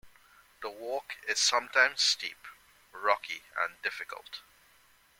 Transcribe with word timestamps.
The 0.63 0.69
walk 0.71 1.13
is 1.27 1.39
sometimes 1.39 2.01
steep, 2.01 2.47
rocky 2.91 3.43
and 3.55 3.79
difficult. 3.83 4.41